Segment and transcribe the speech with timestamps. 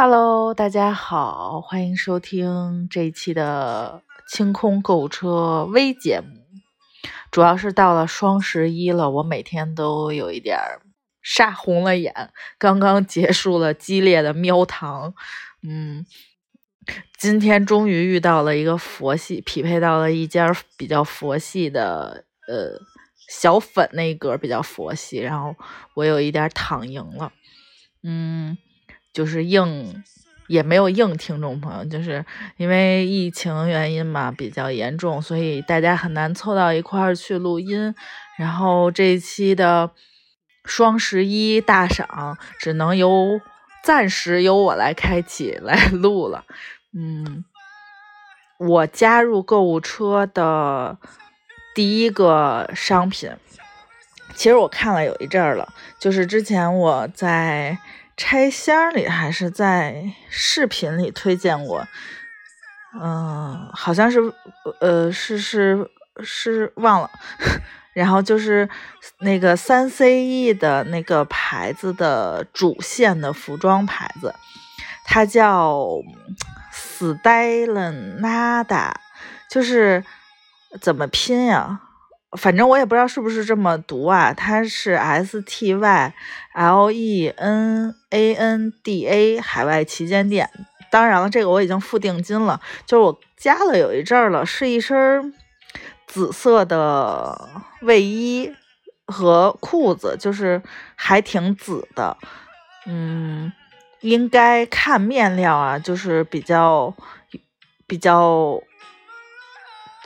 [0.00, 6.28] Hello，大家好，欢迎收听这一期的清空购物车微节目。
[7.32, 10.82] 主要是到了双十一了，我每天都有一点儿
[11.20, 12.30] 煞红了眼。
[12.58, 15.14] 刚刚结束了激烈的喵堂，
[15.64, 16.06] 嗯，
[17.18, 22.80] 今天终于遇到了一个佛系，匹配到了一家比较佛系的，呃，
[23.28, 25.56] 小粉那一格比较佛系，然后
[25.94, 27.32] 我有一点躺赢了，
[28.04, 28.56] 嗯。
[29.12, 30.02] 就是硬，
[30.46, 32.24] 也没有硬听众朋友，就是
[32.56, 37.94] 因为疫情原因嘛，比较严重，所以大家很难凑到一块儿去录音。
[38.38, 39.90] 然后这一期的
[40.64, 43.40] 双十一大赏，只能由
[43.82, 46.44] 暂时由我来开启来 录了。
[46.92, 47.44] 嗯，
[48.58, 50.98] 我加入购物车的
[51.74, 53.30] 第一个商品，
[54.34, 57.78] 其实我看了有一阵儿了，就是之前我在。
[58.18, 61.86] 拆箱里还是在视频里推荐过，
[63.00, 64.20] 嗯，好像是，
[64.80, 65.88] 呃，是是
[66.24, 67.08] 是忘了，
[67.94, 68.68] 然后就是
[69.20, 74.34] 那个三 CE 的那个牌子的主线的服装牌子，
[75.04, 75.86] 它叫
[76.74, 78.92] Stylen Nada，
[79.48, 80.04] 就是
[80.80, 81.80] 怎么拼呀？
[82.36, 86.14] 反正我也不知道是不是这么读啊，它是 S T Y
[86.52, 90.50] L E N A N D A 海外旗舰店。
[90.90, 95.32] 当然了，这个我已经付定金了，就是我加了有一阵儿了，是一身
[96.06, 97.48] 紫色的
[97.80, 98.52] 卫衣
[99.06, 100.62] 和裤子，就是
[100.96, 102.16] 还挺紫的。
[102.84, 103.50] 嗯，
[104.00, 106.94] 应该看面料啊，就是比较
[107.86, 108.60] 比较。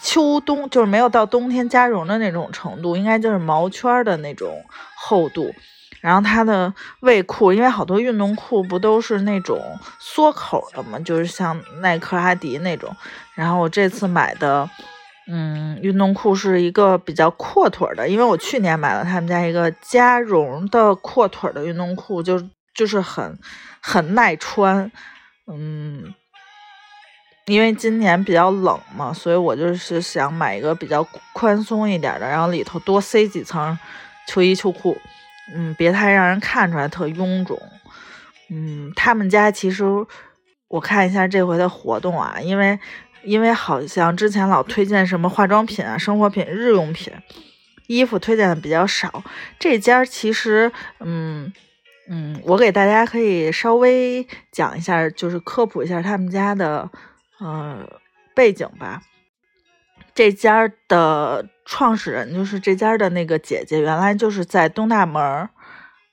[0.03, 4.65] 秋冬就是没有到冬天加绒的那种程度，应该就是毛圈的那种
[4.97, 5.55] 厚度。
[6.01, 12.95] 然后它的卫裤，因为好多运动裤不都是那种缩口的嘛，就是像耐克、阿迪那种。
[13.37, 14.69] 然后我这次买的，
[15.29, 22.43] 嗯，运动裤是一个比较阔腿的，因为我去年买了他们家一个加绒的阔腿的运动裤，就
[22.75, 23.39] 就是很
[23.81, 24.91] 很耐穿，
[25.47, 26.13] 嗯。
[27.47, 33.77] 因为今年比较冷嘛，所以我就是想买一个比较宽松一点的，然后里头多塞几层
[34.29, 34.97] 秋衣秋裤，
[35.53, 37.61] 嗯，别太让人看出来特臃肿。
[38.49, 39.85] 嗯，他们家其实
[40.69, 42.79] 我看一下这回的活动啊，因为
[43.25, 47.13] 因为好像之前老推荐什么化妆品啊、生活品、日用品、
[47.89, 49.25] 衣服推荐的比较少，
[49.59, 50.71] 这家其实，
[51.01, 51.53] 嗯
[52.09, 56.89] 嗯，我给大家可以稍微讲一下，就是科普一下他们家的。
[57.43, 58.01] 呃，
[58.35, 59.03] 背景吧，
[60.15, 65.49] 这家的创始人就是这家的那个姐姐，原来就是在东大门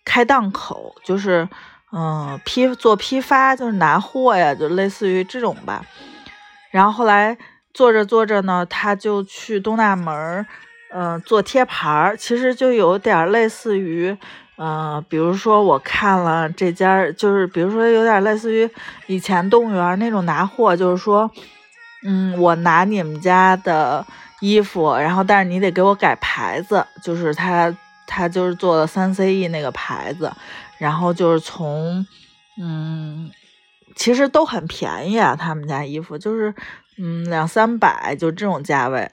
[0.03, 1.47] 开档口，就是
[1.91, 5.85] 嗯批做批发，就是拿货呀，就类似于这种吧。
[6.71, 7.37] 然后后来
[7.73, 10.47] 做着做着呢，他就去东大门
[10.91, 14.17] 嗯做贴牌，其实就有点类似于。
[14.61, 18.69] 嗯，比如说我看了这家，就是比如说有点类似于
[19.07, 21.31] 以前动物园那种拿货，就是说，
[22.03, 24.05] 嗯，我拿你们家的
[24.41, 27.73] 衣服，然后但是你得给我改牌子，就是他
[28.05, 30.29] 他就是做的三 CE 那个牌子，
[30.77, 32.05] 然后就是从，
[32.61, 33.31] 嗯，
[33.95, 36.53] 其实都很便宜啊，他们家衣服就是
[36.97, 39.09] 嗯两三百就这种价位，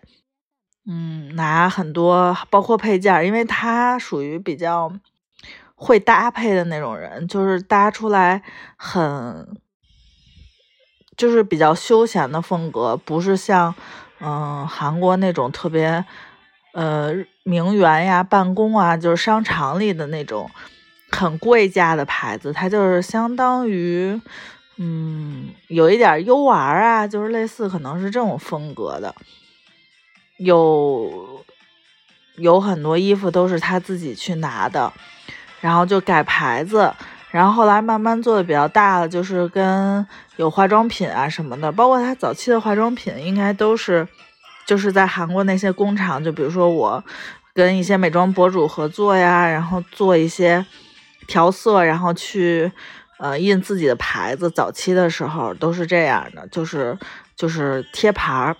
[0.89, 4.91] 嗯，拿很多包括配件，因为它属于比较。
[5.79, 8.43] 会搭配的那种人，就是搭出来
[8.77, 9.59] 很，
[11.19, 13.75] 就是比较休闲的风格，不是像
[14.19, 16.03] 嗯韩国那种特别
[16.73, 17.13] 呃
[17.45, 20.51] 名媛呀、办公啊，就是商场里的那种
[21.13, 24.19] 很贵价的牌子，它就是相当于
[24.79, 29.15] 嗯有一点 U R 啊，就是类似可能是这种风格的，
[30.39, 31.45] 有
[32.37, 34.91] 有很多衣服都是他自己去拿的。
[35.61, 36.93] 然后就改牌子，
[37.31, 40.07] 然后后来慢慢做的比较大了，就是跟
[40.37, 44.07] 有化妆品啊什么的，包括他早期的化妆品，应该都是
[44.67, 47.03] 就是在韩国那些工厂，就比如说我
[47.55, 50.65] 跟一些美妆博主合作呀，然后做一些
[51.27, 52.71] 调色，然后去
[53.19, 54.51] 呃印自己的牌子。
[54.51, 56.99] 早期的时候都是这样的，就是
[57.35, 58.57] 就是贴牌儿。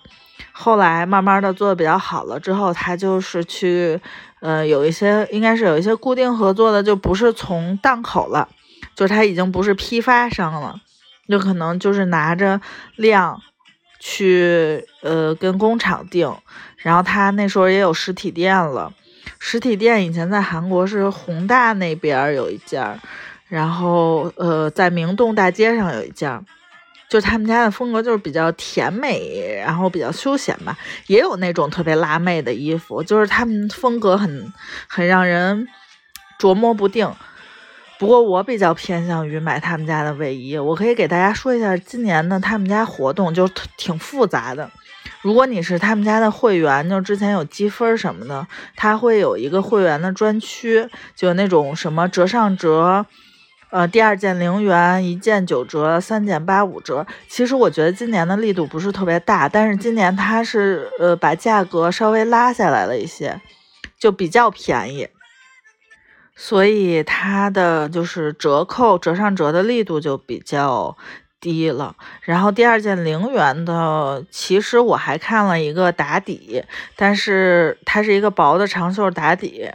[0.51, 3.99] 后来慢慢的做的比较好了之后，他就是去。
[4.39, 8.47] 呃，有一些应该是有一些固定合作的，就不是从档口了，
[8.93, 10.79] 就是他已经不是批发商了，
[11.27, 12.61] 就可能就是拿着
[12.97, 13.41] 量
[13.99, 16.31] 去呃跟工厂订，
[16.77, 18.93] 然后他那时候也有实体店了，
[19.39, 22.95] 实体店以前在韩国是宏大那边有一家，
[23.47, 26.43] 然后呃，在明洞大街上有一家。
[27.09, 30.77] 就他们家的风格就是比较甜美，然后比较休闲吧，
[31.07, 34.53] 也有那种特别辣妹的衣服，就是他们风格很
[34.87, 35.67] 很让人
[36.39, 37.09] 琢磨不定。
[37.99, 44.69] 不过我比较偏向于买他们家的卫衣，我可以给大家说一下今年的他们家活动，就挺复杂的。
[45.23, 48.45] 如果你是他们家的会员，就之前有积分什么的，
[48.75, 53.05] 他会有一个会员的专区，就那种什么折上折。
[53.69, 57.05] 呃，第二件零元，一件九折，三件八五折。
[57.27, 63.41] 其实我觉得今年的力度不是特别大，但是今年它是呃把价格稍微拉下来了一些，
[63.99, 65.09] 就比较便宜，
[66.33, 70.95] 所以它的就是折扣折上折的力度就比较
[71.41, 71.93] 低了。
[72.21, 76.63] 然后第二件零元的，其实我还看了一个打底，
[76.95, 79.69] 但是它是一个薄的长袖打底。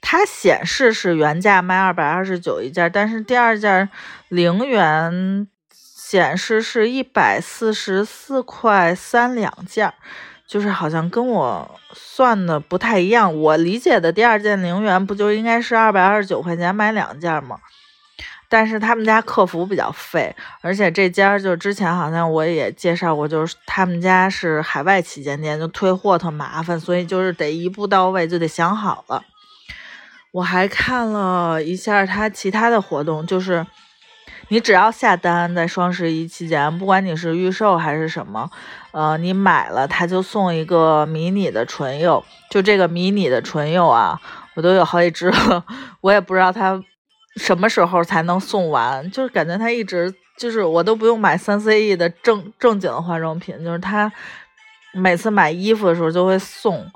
[0.00, 3.88] 它显示是原价卖二百二十九一件，但是第二件
[4.28, 9.92] 零元显示是一百四十四块三两件，
[10.46, 13.34] 就是好像跟我算的不太一样。
[13.38, 17.58] 我理解的第二件零元不就应该是二百二十九块钱买两件吗？
[18.50, 29.22] 但是他们家客服比较废，而且这家就之前好像我也介绍过，就是他们家是海外旗舰店，就退货特麻烦，所以就是得一步到位，就得想好了。
[30.32, 33.66] 我还看了一下他其他的活动，就是
[34.48, 38.50] 你只要下单在双十一期间，不管你是预售还是什么，
[38.92, 44.20] 呃，你买了他就送一个迷你的唇釉，就这个迷你的唇釉啊，
[44.54, 45.64] 我都有好几支了，
[46.02, 46.78] 我也不知道他
[47.36, 54.12] 什么时候才能送完，就是感觉他一直就是我都不用买三 CE 的正正经的化妆品，就是他
[54.92, 56.86] 每次买衣服的时候就会送。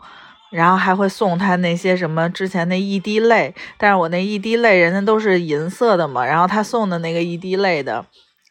[0.52, 8.04] 然后还会送他那些什么之前那一滴泪，但是我那一滴泪人家都是银色的嘛，然后他送的那个一滴泪的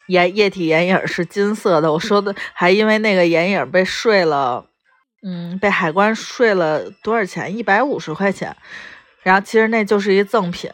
[0.08, 4.66] 眼液体眼影是金色的，我说的还因为那个眼影被税了，
[5.22, 7.56] 嗯，被海关税了多少钱？
[7.56, 8.56] 一百五十块钱，
[9.22, 10.70] 然后其实那就是一赠品，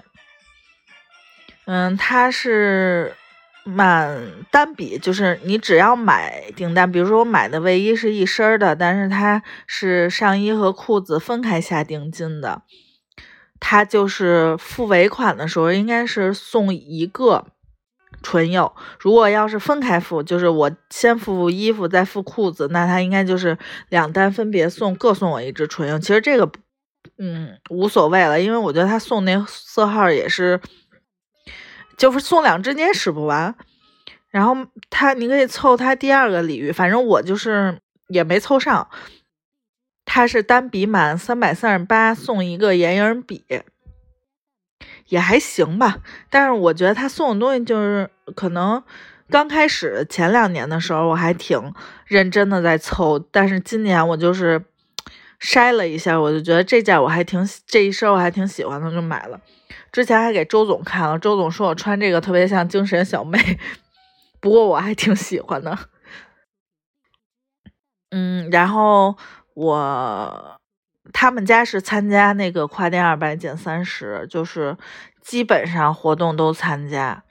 [1.67, 3.15] 嗯，他是。
[3.69, 4.19] 满
[4.51, 12.63] 单笔就是你只要买订单，比如说我买的卫衣是一身的，但是它是上衣和裤子分开下定金的，
[13.61, 17.45] 它就是付尾款的时候应该是送一个
[18.23, 18.75] 唇釉。
[18.99, 23.59] 如果要是分开付，就是我先付衣服再付裤子，那它应该就是
[23.91, 25.99] 两单分别送，各送我一支唇釉。
[25.99, 26.51] 其实这个
[27.19, 30.59] 嗯无所谓了，因为我觉得他送那色号也是。
[31.99, 33.55] 就是送两支你也使不完，
[34.31, 34.57] 然后
[34.89, 38.89] 他你可以凑他第二个礼遇，反正我就是也没凑上。
[40.11, 43.45] 他是单笔满三百三十八送一个眼影笔，
[45.09, 45.99] 也还行吧。
[46.31, 48.83] 但是我觉得他送的东西就是可能
[49.29, 51.75] 刚开始前两年的时候我还挺
[52.07, 54.65] 认真的在凑，但是今年我就是
[55.41, 59.39] 筛了一下，我就觉得这件我还挺这一身我还挺喜欢的，就买了。
[59.99, 63.59] 之前还给周总看了，周总说我穿这个特别像精神小妹，
[64.39, 65.77] 不过我还挺喜欢的。
[68.11, 69.17] 嗯，然后
[69.55, 70.61] 我
[71.13, 74.77] 他们家是参加那个跨店二百减三十，就是
[75.21, 77.25] 基本上活动都参加。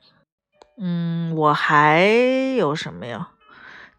[0.78, 2.02] 嗯，我还
[2.58, 3.30] 有什么呀？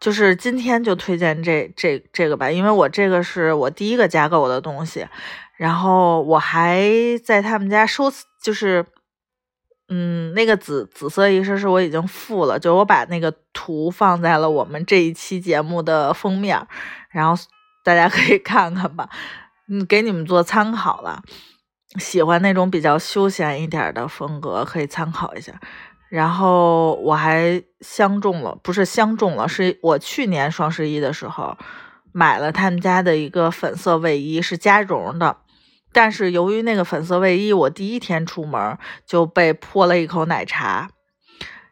[0.00, 5.06] 就是今天就推荐这这这个吧，因为我这个是我第一个加购的东西。
[5.56, 6.88] 然后我还
[7.24, 8.04] 在他们家收，
[8.40, 8.86] 就是，
[9.88, 16.64] 嗯，那个紫紫色一身是我已经付了，就我把那个图放在了我们这一期节目的封面，
[17.10, 17.42] 然后
[17.84, 19.08] 大家可以看看吧，
[19.68, 21.22] 嗯，给你们做参考了。
[21.98, 25.58] 喜欢那种比较休闲一点的风格，可以参考一下。
[26.08, 31.56] 然后我还相中了，不是相中了，是我去年双十一的时候
[32.12, 35.36] 买了他们家的一个粉色卫衣，是加绒的。
[35.92, 40.90] 但是由于那个粉色卫衣，我第一天出门就被泼了一口奶茶，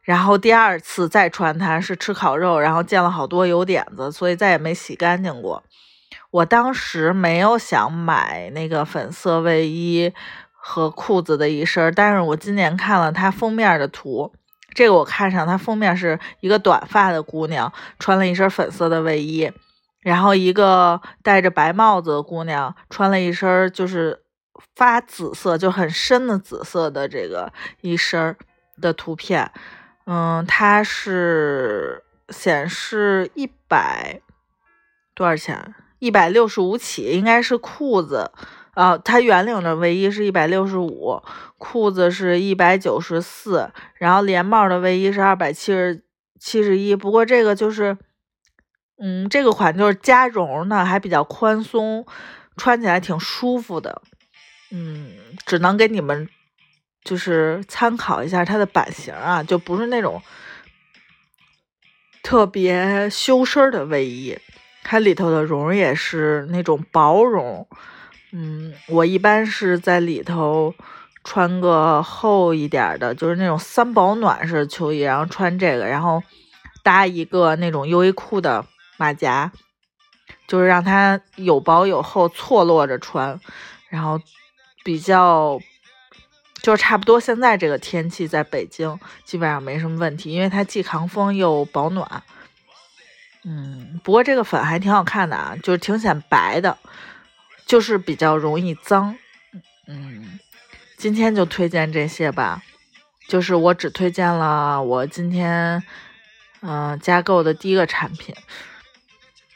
[0.02, 5.62] 然后第二次再穿它是吃烤肉，然后溅了好多油点子，所以再也没洗干净过。
[6.30, 10.12] 我当时没有想买那个粉色卫衣
[10.68, 14.32] 和裤子的一身，但是我今年看了它封面的图，
[14.74, 19.52] 这个我看上它封面是一个短发的姑娘穿了一身粉色的卫衣。
[20.00, 24.22] 然后一个戴着白帽子的姑娘，穿了一身就是
[24.74, 28.36] 发紫色，就很深的紫色的这个一身
[28.80, 29.50] 的图片。
[30.06, 34.20] 嗯，它是显示一百
[35.14, 35.74] 多少钱？
[36.00, 38.30] 一百六十五起，应该是裤子，
[38.76, 41.22] 啊，它圆领的卫衣是一百六十五，
[41.56, 46.04] 裤子是一百九十四，然后连帽的卫衣是二百七十
[46.38, 46.94] 七十一。
[46.94, 47.96] 不过这个就是，
[48.98, 52.04] 嗯，这个款就是加绒的，还比较宽松，
[52.58, 54.02] 穿起来挺舒服的。
[54.70, 55.14] 嗯，
[55.46, 56.28] 只能给你们
[57.02, 60.20] 就是参考一下它的版型啊，就不是那种
[62.22, 64.38] 特别修身的卫衣，
[64.82, 67.66] 它里头的绒也是那种薄绒。
[68.32, 70.74] 嗯，我一般是在里头
[71.24, 76.22] 穿个厚一点的，就是那种三保暖式的秋衣，然后穿这个，然后
[76.82, 78.64] 搭一个那种优衣库的
[78.96, 79.50] 马甲，
[80.46, 83.40] 就是让它有薄有厚，错落着穿，
[83.88, 84.20] 然后
[84.84, 85.58] 比较
[86.62, 92.22] 就差不多现在这个天气，在北京基本上没什么问题，因为它既抗风又保暖。
[93.44, 96.76] 嗯，不过这个粉还挺好看的啊，就是挺显白的。
[97.66, 99.18] 就是比较容易脏，
[99.88, 100.38] 嗯，
[100.96, 102.62] 今天就推荐这些吧。
[103.28, 105.82] 就是我只推荐了我今天
[106.60, 108.32] 嗯加购的第一个产品，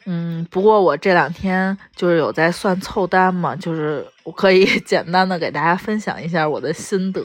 [0.07, 7.25] 嗯，不过我这两天就是有在算凑单嘛，就是我可以 简单的给大家分享一下我的心得。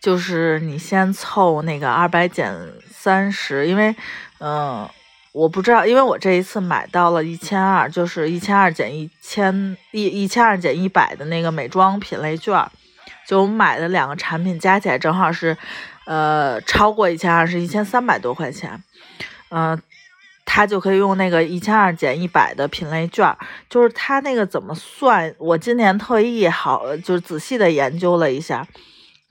[0.00, 2.54] 就是你先凑那个二百减
[2.88, 3.96] 三十，因为
[4.38, 4.88] 嗯。
[5.34, 12.64] 我不知道，因为我这一次买到了一千二，就是一千二减一千一一千二减一百的那个美妆品类券，
[13.26, 15.56] 就我买的两个产品加起来正好是，
[16.06, 18.80] 呃，超过一千二，是一千三百多块钱，
[19.50, 19.76] 嗯，
[20.44, 23.36] 他就可以用那个一千二减一百的品类券，
[23.68, 25.34] 就是他那个怎么算？
[25.38, 28.64] 我今年特意好就是仔细的研究了一下。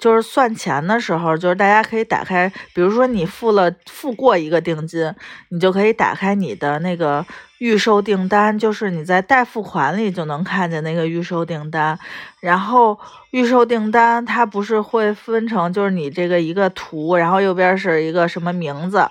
[0.04, 5.16] 就是算钱的时候，就是大家可以打开，比如说你付了付过一个定金，
[5.48, 7.26] 你就可以打开你的那个
[7.60, 11.98] 预售订单，就是你在待付款里就能看见那个预售订单。
[12.42, 13.00] 然后
[13.32, 19.08] 预售订单它不是会分成，就是你这个一个图，然后右边是一个什么名字，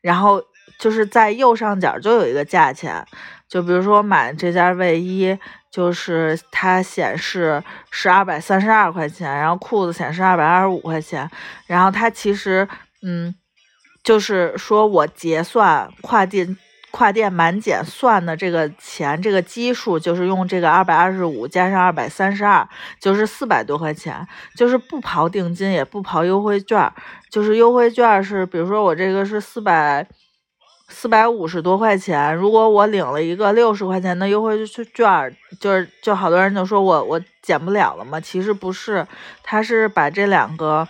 [0.00, 0.40] 然后
[0.78, 3.04] 就是在右上角就有一个价钱，
[3.48, 5.38] 就比如说买这件卫衣。
[5.70, 11.30] 就是它显示是二百三十二块钱，然后裤子显示二百二十五块钱，
[11.66, 12.66] 然后它其实，
[13.02, 13.34] 嗯，
[14.02, 16.56] 就是说我结算跨店
[16.90, 22.66] 跨店满减算的这个钱，这个基数就是用这个二百二十五加上二百三十二，
[22.98, 24.26] 就是四百多块钱，
[24.56, 26.90] 就是不刨定金也不刨优惠券，
[27.30, 30.08] 就是优惠券是，比如说我这个是四百。
[30.88, 38.18] 四百五十多块钱，如果我领了一个六十块钱的优惠券，就是就好多人就说我我减不了了嘛。
[38.18, 39.06] 其实不是，
[39.42, 40.88] 他是把这两个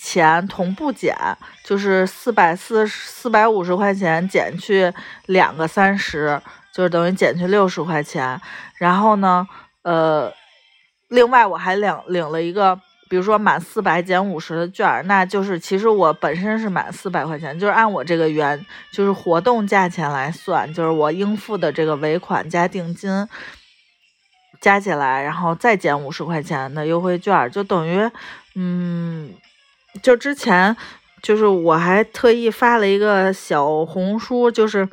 [0.00, 1.16] 钱同步减，
[1.62, 4.92] 就是四百四四百五十块钱减去
[5.26, 6.40] 两个三十，
[6.72, 8.40] 就是等于减去六十块钱。
[8.78, 9.46] 然后呢，
[9.82, 10.32] 呃，
[11.08, 12.80] 另外我还领领了一个。
[13.14, 23.28] 比如说满四百减五十的券，那就是其实我本身是满四百块钱，就是按我这个原就是活动价钱来算，就是我应付的这个尾款加定金
[24.60, 28.10] 加起来，然后再减五十块钱的优惠券，就等于，
[28.56, 29.32] 嗯，
[30.02, 30.76] 就之前
[31.22, 34.88] 就是我还特意发了一个小红书，就是。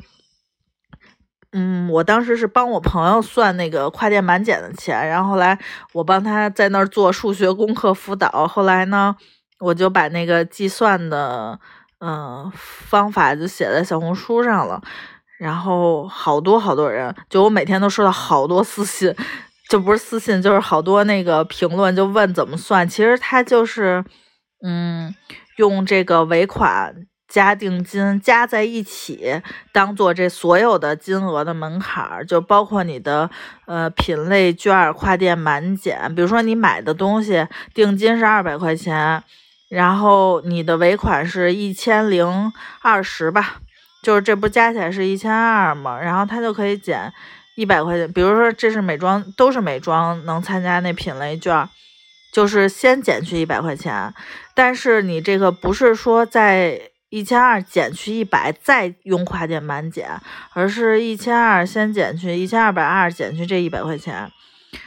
[1.54, 5.58] 嗯，我当时是帮我朋友算那个跨店满减的钱，然后后来
[5.92, 9.14] 我帮他在那儿做数学功课辅导，后来呢，
[9.60, 11.60] 我就把那个计算的
[12.00, 14.80] 嗯方法就写在小红书上了，
[15.38, 19.14] 然后好多好多人，就我每天都收到好多私信，
[19.68, 24.02] 就不是私信，就是好多那个评论，就问怎么算，其实他就是
[24.64, 25.14] 嗯
[25.58, 26.94] 用这个尾款。
[27.32, 29.40] 加定金加在一起，
[29.72, 33.30] 当做这所有的金额的门槛儿，就包括你的
[33.64, 36.14] 呃品类券、跨店满减。
[36.14, 39.24] 比如说你买的东西定金是二百块钱，
[39.70, 43.62] 然后你的尾款是一千零二十吧，
[44.02, 47.10] 就是这不加起来是一千二嘛，然后它就可以减
[47.56, 48.12] 一百块钱。
[48.12, 51.66] 比如说这是美妆，都是美妆能参加那品类券，
[52.30, 54.12] 就是先减去一百块钱，
[54.54, 56.91] 但是你这个不是说在。
[57.12, 60.18] 一千二减去一百，再用跨店满减，
[60.54, 64.32] 而是一千二先减去一千二百二，减去这一百块钱，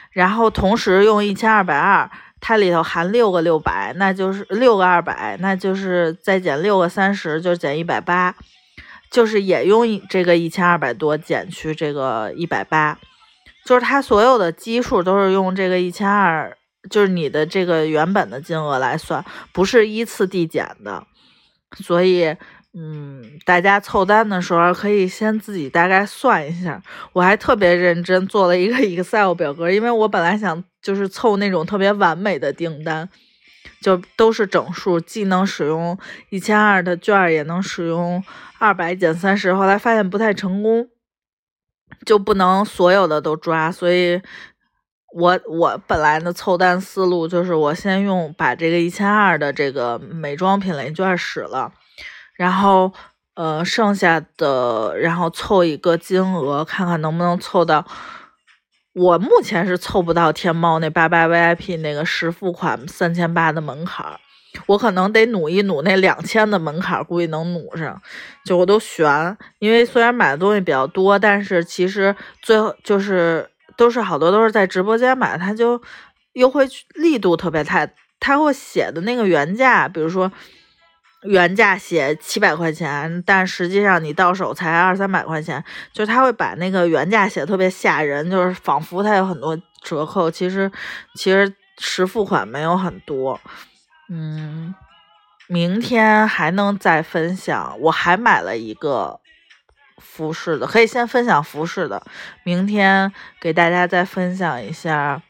[0.10, 2.10] 然后同时用一千二百二，
[2.42, 8.34] 它里头含六个六百，那就是六个二百，那就是再减六个三十，就是减一百八，
[9.12, 12.98] 就是也用这个一千二百多减去这个一百八，
[13.64, 16.58] 就是它所有的基数都是用这个一千二，
[16.90, 21.06] 就是你的这个原本的金额来算，不是依次递减的。
[21.78, 22.36] 所以，
[22.74, 26.82] 嗯，大家凑单的时候可以先自己大概算一下。
[27.14, 33.10] 我还特别认真做了一个 Excel 表格，因为我本来想就是凑那种特别完美的订单，
[33.82, 35.98] 就都是整数，既能使用
[36.30, 38.24] 一千二的券，也能使用
[38.60, 39.54] 二百减三十。
[39.54, 40.90] 后来发现不太成功，
[42.06, 44.22] 就不能所有的都抓，所以
[45.18, 51.72] 我我本来的凑单思路就是我先用把这个一千二的这个美妆品类券使了。
[52.36, 52.92] 然后，
[53.36, 57.86] 呃，剩下的然后凑一个金额，看看能不能凑到。
[58.92, 64.20] 我目前是凑不到天猫那八八 VIP 那个实付款三千八的门槛儿，
[64.68, 68.02] 我可能得努一努那两千的门槛儿，估计能努上。
[68.44, 75.82] 就我都悬，因为虽然买的东西比较多，但是其实最后就是都是好多都是在直播间买，它就
[76.34, 80.32] 优惠力度特别太，他会写的那个原价，比如说。
[81.28, 90.72] 原价写七百块钱，但实际上你到手才二三百块钱，就是他会把那个原价写的特别吓人，就是仿佛他有很多折扣，其实
[91.16, 93.42] 其实实付款没有很多。
[94.08, 94.76] 嗯，
[95.48, 99.20] 明天还能再分享，我还买了一个
[99.98, 102.06] 服饰的，可以先分享服饰的，
[102.44, 105.22] 明天给大家再分享一下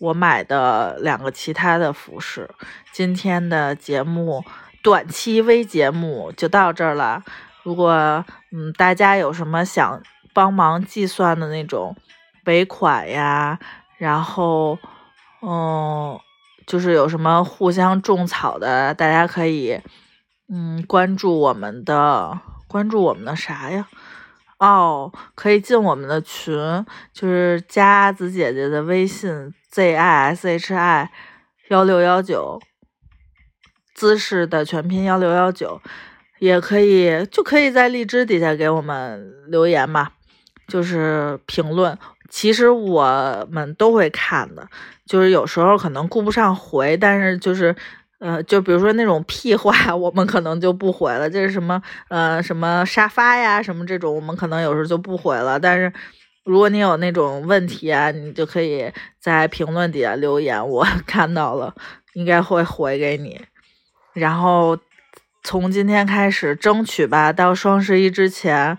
[0.00, 2.48] 我买的两个其他的服饰。
[2.92, 4.44] 今天的节目。
[4.80, 7.22] 短期微节目就到这儿了。
[7.64, 10.00] 如果嗯大家有什么想
[10.32, 11.96] 帮忙计算的那种
[12.44, 13.58] 尾款呀，
[13.98, 14.78] 然后
[15.42, 16.18] 嗯
[16.64, 19.78] 就是有什么互相种草的，大家可以
[20.48, 22.38] 嗯关注我们的
[22.68, 23.88] 关注我们的啥呀？
[24.58, 26.54] 哦，可以进我们的群，
[27.12, 31.10] 就是加子姐姐的微信 z i s h i
[31.68, 32.60] 幺六幺九。
[33.94, 35.82] 姿势的全拼幺六幺九，
[36.38, 40.10] 也可以，就可以在荔枝底下给我们留言嘛，
[40.68, 41.98] 就是评论。
[42.30, 44.68] 其实我们都会看的，
[45.04, 47.74] 就是有时候可能顾不上回，但是就是，
[48.20, 51.30] 呃，就比如说那种屁话， 我们可能就不回了。
[51.30, 55.58] 就是什么，呃，什么沙发呀，什么这种，我们可能有时候就不回了。
[55.60, 55.92] 但是
[56.44, 61.74] 如果你有那种问题啊，你就可以在评论底下留言，我 看到了，
[62.14, 63.40] 应该会回给你。
[64.14, 64.76] 然后
[65.44, 68.76] 从今天开始，争取吧，到双十一之前，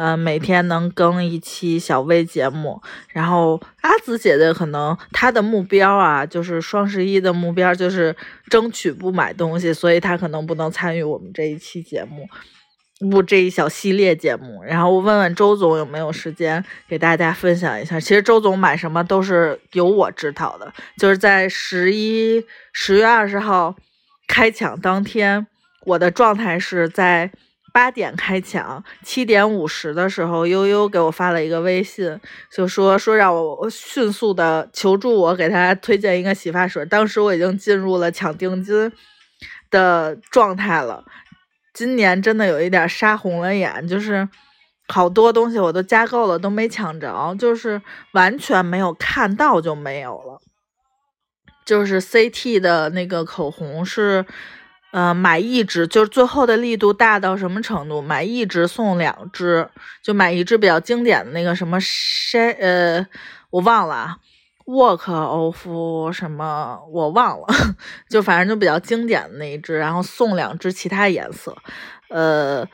[0.00, 2.80] 嗯，每天能更一期小微节目。
[3.08, 8.14] 然后阿紫姐姐可能她的目标啊，就是双十一的目标就是
[8.48, 12.28] 争取不买东西，所以她可能不能参与我们这一期节目，
[13.10, 14.62] 不这一小系列节目。
[14.62, 17.98] 然后我问问周总有没有时间给大家分享一下。
[17.98, 23.74] 其实周总买什么都是由我指导的，就是在十一十月二十号。
[24.30, 25.46] 开抢当天，
[25.86, 27.30] 我的状态是在
[27.78, 32.18] 八点开抢，七点五十的时候，悠悠给我发了一个微信，
[32.50, 36.84] 就说说让我迅速的求助我，给他推荐一个洗发水。
[36.86, 38.90] 当时我已经进入了抢定金
[39.70, 41.04] 的状态了。
[41.72, 44.28] 今年真的有一点杀红了眼，就是
[44.88, 50.40] 好多东西我都加购了，都没抢着，就是完全没有看到就没有了。
[51.64, 54.26] 就是 CT 的那个口红是，
[54.92, 58.00] 呃，买一支，就是最后的力度大到什么程度？
[58.00, 59.68] 买一支送两支，
[60.02, 63.06] 就买一支比较经典的那个什么 sh，呃，
[63.50, 64.16] 我忘了
[64.66, 65.66] ，work of
[66.12, 67.46] 什么我忘了，
[68.08, 71.56] 就反正就比较经典的那一支，然后送两支其他颜色，
[72.08, 72.66] 呃。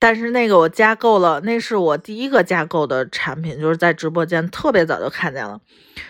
[0.00, 5.58] 但是那个我加购了，那是我第一个加购的产品，就是在直播间特别早就看见了。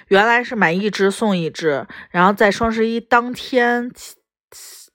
[0.08, 3.88] 原来是买一支送一支，然后在双十一当天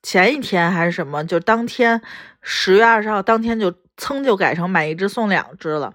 [0.02, 2.02] 前一天还是什么，就当天
[2.42, 5.94] 十月二十号当天就噌就改成买一支送两支了。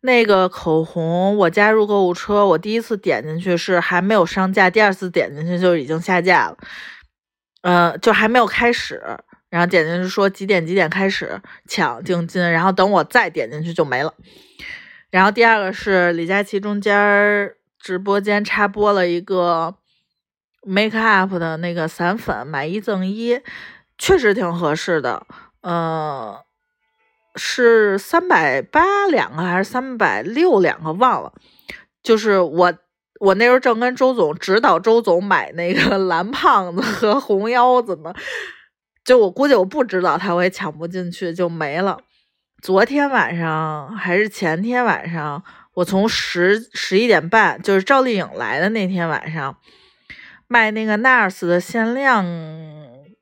[0.00, 6.58] 那个口红我加入购物车，我第一次点进去是还没有上架，第二次点进去就已经下架了，
[7.62, 9.02] 呃，就还没有开始。
[9.48, 14.12] 然后点进去说几点几点开始抢定金，然后等我再点进去就没了。
[15.10, 19.76] 然后第二个是李佳琦中间直播间插播了一个
[20.64, 23.40] make up 的那个散粉，买一赠一，
[23.98, 25.26] 确实挺合适的。
[25.62, 26.36] 嗯，
[27.36, 31.32] 是三百八两个还是三百六两个忘了。
[32.02, 32.74] 就是我
[33.20, 38.12] 我那时候正跟周总指导周总买那个蓝胖子和红腰子呢。
[39.04, 41.98] 就我估计我不知道他会抢不进去就没了。
[42.62, 45.42] 昨天晚上还是前天晚上，
[45.74, 49.58] 我从十十一点半，就是赵丽颖来的那天晚上，
[50.54, 52.24] 卖那个 NARS 的限量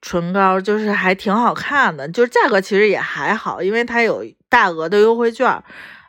[0.03, 5.63] 唇膏，就是还挺好看的，就是价格其实也还好，因为它有大额的优惠券，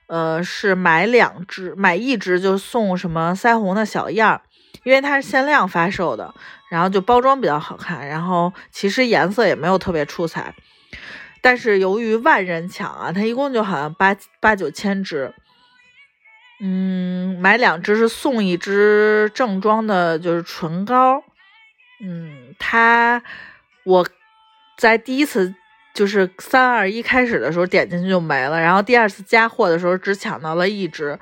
[0.08, 4.42] 呃，是买两支买一支就送什么腮红的小样儿，
[4.84, 6.36] 因为它是限量发售的，
[6.70, 10.54] 然后就包装比较好看，然后其实颜色也没有特别出彩，
[11.42, 15.34] 但是由于万人抢啊，它一共就好像八八九千支。
[16.66, 21.22] 嗯，买两支是送一支正装的，就是唇膏。
[22.02, 23.22] 嗯，它
[23.84, 24.08] 我
[24.78, 25.54] 在第一次
[25.94, 31.20] 就是三二一开始的时候点进去就没了，然后第二次加货的时候只抢到了一支，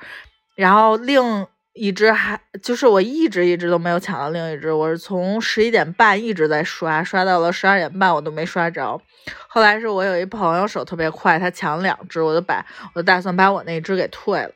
[0.54, 9.00] 然后另一支还就是我一直一直都没有抢到另一支，我是从十一点半一直在刷，刷到了十二点半我都没刷着。
[9.48, 14.52] 后来是我有一朋友手特别快，他抢了两支，我就把我打算把我那支给退了。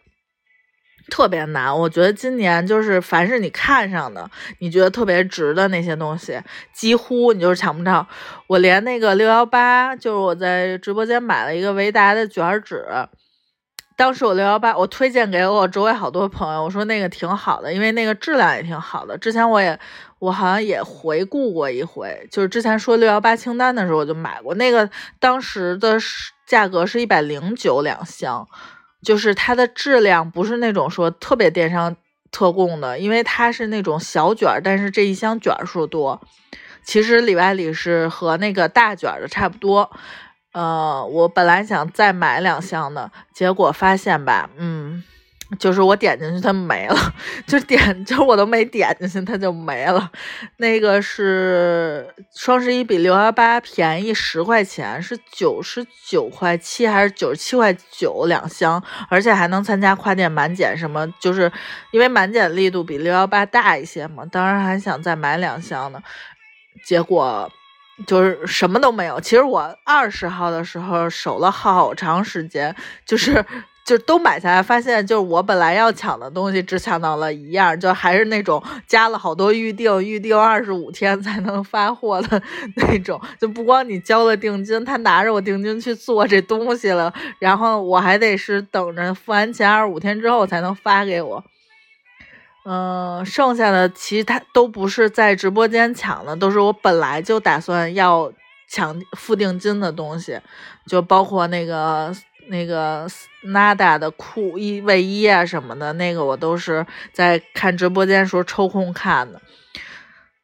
[1.09, 6.41] 特别难，我觉得今年就是凡是你看上的，你觉得特别值的那些东西，
[6.75, 8.07] 几乎你就是抢不着。
[8.49, 12.85] 我连那个六幺八，就是我在直播间买了一个维达的卷纸，
[13.97, 19.17] 当时我六幺八，我推荐给我周围好多朋友，我说那个挺好的，因为那个质量也挺好的。
[19.17, 19.79] 之前我也
[20.19, 24.91] 我好像也回顾过一回，就是之前说六幺八清单的时候我就买过那个，
[25.21, 25.97] 当时的
[26.47, 28.47] 价格是一百零九两箱。
[29.07, 31.95] 就是它的质量不是那种说特别电商
[32.33, 36.21] 特供的，因为它是那种小卷儿，但是这一箱卷数多，
[36.83, 39.89] 其实里外里是和那个大卷的差不多。
[40.51, 45.05] 呃，我本来想再买两箱的，结果发现吧，嗯。
[45.61, 47.15] 就是我点进去它没了，
[47.47, 50.11] 就点 就我都没点进去它就没了。
[50.57, 61.51] 那个是双十一比六幺八便宜十块钱，是九十九块七还是九十七块九两箱，而且还能参加跨店满减什么，就是
[61.93, 64.25] 因为满减力度比六幺八大一些嘛。
[64.27, 66.03] 当然还想再买两箱呢，
[66.85, 67.49] 结果
[68.05, 69.21] 就是什么都没有。
[69.21, 73.45] 其实我二十号的时候守了好长时间，就是。
[73.87, 82.43] 就都买下来，发现就是我本来要抢的东西，只抢到了一样，就还是那种加了好多预定，预定二十五天才能发货的
[82.75, 83.21] 那种。
[83.41, 91.45] 就不光你交了定金，他拿着我定金去做这东西了，然后我还得是等着付完钱二十五天之后才能发给我。
[92.65, 98.33] 嗯，剩下的其他都不是在直播间抢的，都是我本来就打算要
[98.69, 100.41] 抢付定金的东西，
[100.89, 102.13] 就包括那个。
[102.49, 103.09] 那个
[103.47, 109.41] Nada 的裤衣卫衣啊什么的，那个我都是在看直播间时候抽空看的。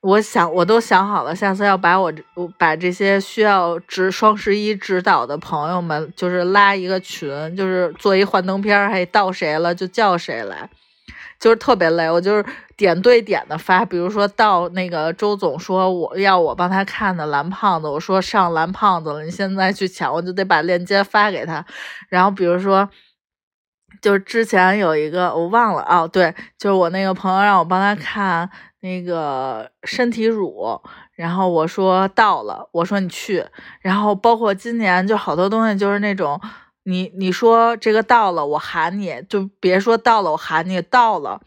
[0.00, 10.68] 我想我都想好了，下次要把我我把这些需要指双十一指导的朋友们，就是拉一个群，就是做一幻灯片，还到谁了就叫谁来。
[11.42, 21.66] 就是特别累，我就是点对点的发，比如说到那个周总说我要我帮他看的蓝胖子，我说上蓝胖子了，你现在去抢，我就得把链接发给他。
[22.08, 22.88] 然后比如说，
[24.00, 30.80] 就是之前有一个我忘了啊，对，就是我那个朋友让我帮他看那个身体乳，
[31.16, 33.44] 然后我说到了，我说你去，
[33.80, 36.40] 然后包括今年就好多东西就是那种。
[36.84, 41.40] 你你说这个到了，我喊你就别说到了，我喊你到了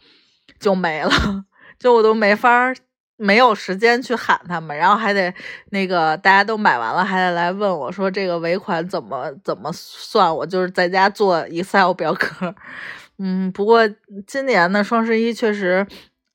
[0.58, 1.10] 就没了，
[1.78, 2.72] 就我都没法
[3.18, 5.32] 没有时间去喊他们，然后还得
[5.70, 12.54] 那个大家都买完了，还得来问我说这个尾款怎么怎么算，我就是在家做 Excel 表格。
[13.18, 13.88] 嗯，不过
[14.26, 15.86] 今年的双十一确实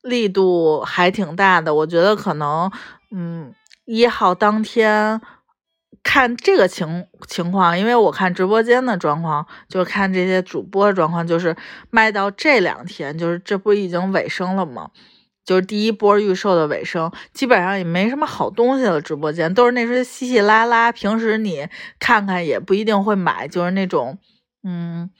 [0.02, 2.70] 力度还挺大的，我觉得可能
[3.10, 5.20] 嗯一号当天。
[6.02, 11.56] 看这个情情况，因为我看直播间的状况，就是看这些主播的状况，就是
[11.90, 14.90] 卖到这两天，就是这不已经尾声了吗？
[15.44, 19.00] 就是第一波预售的尾声，基本上也没什么好东西了。
[19.00, 24.18] 直播间都是那些稀稀拉拉，平时你看看也不一定会买，就是那种，
[24.62, 25.10] 嗯。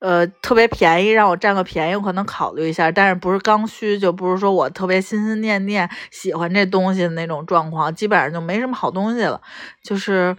[0.00, 2.90] 呃，特别便宜，让我占个便宜，我可能考虑一下。
[2.92, 9.40] 但是不是刚需，就不是说我特别心心念念喜欢这东西的那种状况，基本上就没什么好东西了。
[9.82, 10.36] 就是，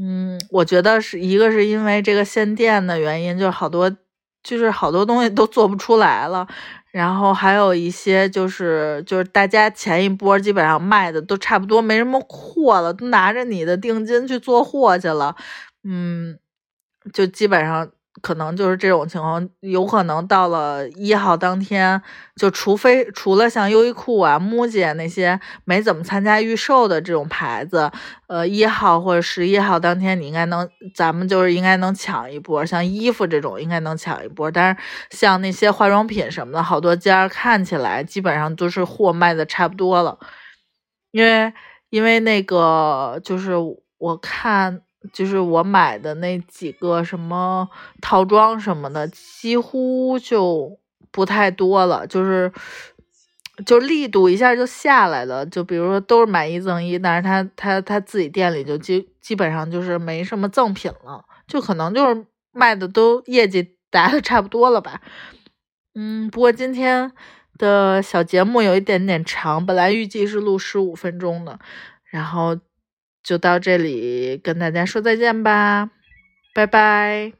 [0.00, 3.90] 嗯，我觉得是一个是因为这个限电的原因，就是好多，
[4.44, 6.46] 就是好多东西都做不出来了。
[6.92, 15.34] 然后还有一些就是，就是大家前一波基本上卖的都差不多，没什么货了，都拿着你的定金去做货去了。
[15.82, 16.38] 嗯，
[17.12, 17.90] 就基本上。
[18.22, 22.00] 可能就是这种情况，有可能到了一号当天，
[22.36, 27.90] 就除非除了像优衣库啊、MUJI 那些没怎么参加预售的这种牌子，
[28.28, 32.64] 呃，一号或者十一号当天，你应该能，咱们就是应该能抢一波。
[32.64, 40.18] 像衣服这种应该能抢一波，但是像那些化妆品什么的，好多家看起来基本上都是货卖的差不多了，
[41.10, 41.52] 因为
[41.90, 43.52] 因为那个就是
[43.98, 47.68] 我看，就是我买的那几个什么
[48.00, 50.78] 套装什么的，几乎就
[51.10, 52.52] 不太多了，就是
[53.64, 55.44] 就力度一下就下来了。
[55.46, 65.00] 就比如说都是买一赠一，但是他他他自己店里就基基本上就是没什么赠品了，就可能就是卖的都业绩达的差不多了吧。
[65.94, 67.12] 嗯，不过今天。
[67.58, 71.58] 的小节目有一点点长，本来预计是录十五分钟的，
[72.04, 72.56] 然后
[73.22, 75.90] 就到这里跟大家说再见吧，
[76.54, 77.39] 拜拜。